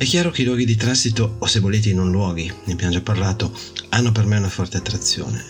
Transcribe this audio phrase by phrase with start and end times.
[0.00, 2.90] È chiaro che i luoghi di transito, o se volete i non luoghi, ne abbiamo
[2.90, 3.54] già parlato,
[3.90, 5.44] hanno per me una forte attrazione.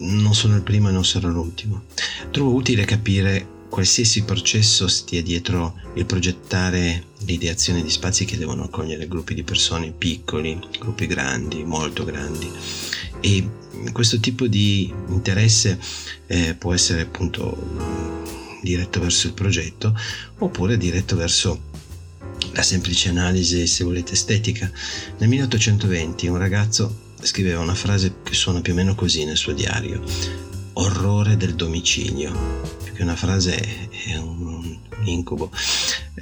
[0.00, 1.84] Non sono il primo e non sarò l'ultimo.
[2.30, 9.08] Trovo utile capire qualsiasi processo stia dietro il progettare l'ideazione di spazi che devono accogliere
[9.08, 12.50] gruppi di persone piccoli, gruppi grandi, molto grandi.
[13.20, 13.48] E
[13.92, 15.80] questo tipo di interesse
[16.26, 17.56] eh, può essere appunto
[18.60, 19.98] diretto verso il progetto
[20.36, 21.68] oppure diretto verso
[22.52, 24.70] la semplice analisi, se volete, estetica.
[25.18, 29.52] Nel 1820 un ragazzo scriveva una frase che suona più o meno così nel suo
[29.52, 30.02] diario.
[30.74, 32.32] Orrore del domicilio.
[32.82, 35.50] Più che una frase è un incubo.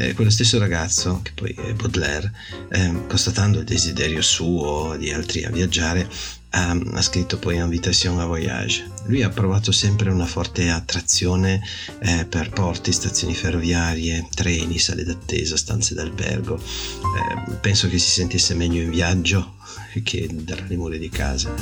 [0.01, 2.33] Eh, quello stesso ragazzo, che poi è Baudelaire,
[2.70, 6.09] eh, constatando il desiderio suo di altri a viaggiare,
[6.51, 8.89] ha, ha, scritto poi Invitation à Voyage.
[9.06, 11.61] Lui ha provato sempre una forte attrazione
[11.98, 16.56] eh, per porti, stazioni ferroviarie, treni, sale d'attesa, stanze d'albergo.
[16.56, 19.56] Eh, penso che si sentisse meglio in viaggio
[20.05, 21.53] che dalle mura di casa.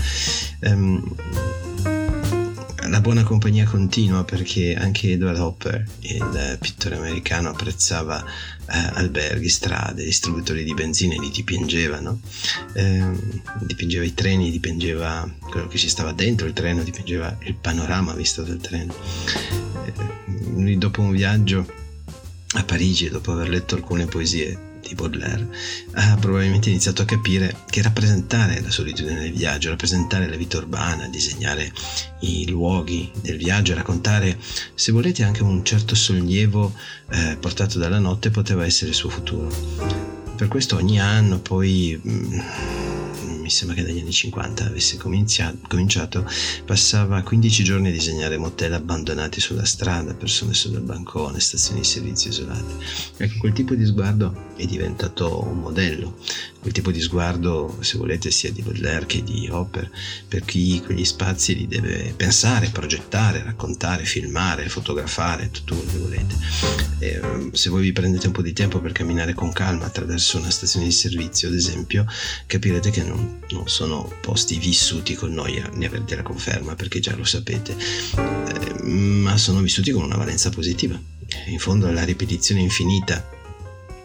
[0.61, 1.96] Um,
[2.89, 10.05] la buona compagnia continua perché anche Edward Hopper, il pittore americano, apprezzava eh, alberghi, strade,
[10.05, 12.21] distributori di benzina e li dipingeva, no?
[12.75, 13.05] eh,
[13.61, 18.43] dipingeva i treni, dipingeva quello che ci stava dentro il treno, dipingeva il panorama visto
[18.43, 18.95] dal treno.
[19.85, 19.93] Eh,
[20.55, 21.67] lui dopo un viaggio
[22.55, 25.49] a Parigi, dopo aver letto alcune poesie di Baudelaire,
[25.93, 31.09] ha probabilmente iniziato a capire che rappresentare la solitudine del viaggio, rappresentare la vita urbana,
[31.09, 31.73] disegnare
[32.21, 34.39] i luoghi del viaggio, raccontare,
[34.75, 36.73] se volete, anche un certo sollievo
[37.11, 39.49] eh, portato dalla notte poteva essere il suo futuro.
[40.37, 41.99] Per questo ogni anno poi...
[42.03, 42.86] Mh, mm,
[43.47, 46.29] mi sembra che dagli anni 50 avesse cominciato,
[46.65, 52.31] passava 15 giorni a disegnare motel abbandonati sulla strada, persone sul bancone, stazioni di servizio
[52.31, 52.75] isolate.
[53.19, 56.17] Ecco, quel tipo di sguardo è diventato un modello,
[56.67, 59.89] quel tipo di sguardo, se volete, sia di Baudelaire che di Hopper,
[60.27, 66.35] per chi quegli spazi li deve pensare, progettare, raccontare, filmare, fotografare, tutto quello che volete.
[66.99, 70.39] E, ehm, se voi vi prendete un po' di tempo per camminare con calma attraverso
[70.39, 72.05] una stazione di servizio, ad esempio,
[72.47, 77.15] capirete che non, non sono posti vissuti con noia, ne avrete la conferma perché già
[77.15, 77.77] lo sapete,
[78.17, 81.01] eh, ma sono vissuti con una valenza positiva.
[81.47, 83.36] In fondo la ripetizione infinita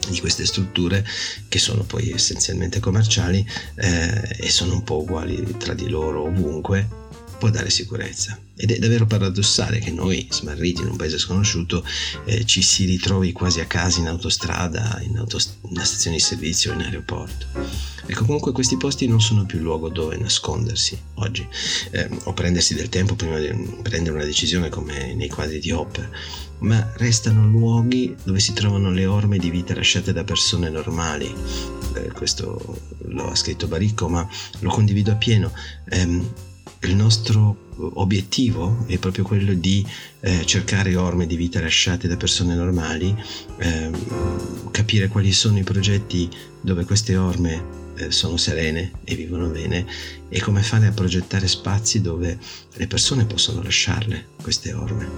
[0.10, 1.06] di queste strutture
[1.48, 3.46] che sono poi essenzialmente commerciali
[3.76, 7.01] eh, e sono un po' uguali tra di loro ovunque
[7.42, 8.40] può dare sicurezza.
[8.56, 11.84] Ed è davvero paradossale che noi, smarriti in un paese sconosciuto,
[12.26, 15.26] eh, ci si ritrovi quasi a casa in autostrada, in,
[15.62, 17.48] una stazione di servizio, in aeroporto.
[18.06, 21.48] Ecco, comunque questi posti non sono più luogo dove nascondersi oggi
[21.90, 23.48] eh, o prendersi del tempo prima di
[23.82, 26.10] prendere una decisione come nei quadri di Hopper,
[26.60, 31.34] ma restano luoghi dove si trovano le orme di vita lasciate da persone normali.
[31.96, 34.28] Eh, questo lo ha scritto Baricco, ma
[34.60, 35.52] lo condivido appieno.
[35.90, 36.50] Eh,
[36.82, 39.86] il nostro obiettivo è proprio quello di
[40.20, 43.16] eh, cercare orme di vita lasciate da persone normali,
[43.58, 43.92] eh,
[44.72, 46.30] capire quali sono i progetti
[46.62, 49.86] dove queste orme eh, sono serene e vivono bene
[50.30, 52.38] e come fare a progettare spazi dove
[52.74, 55.10] le persone possono lasciarle queste orme.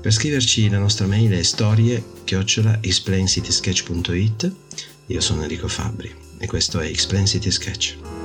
[0.00, 4.52] Per scriverci la nostra mail è storie chiocciola explaincityssketch.it
[5.06, 8.15] Io sono Enrico Fabri e questo è Explain City Sketch.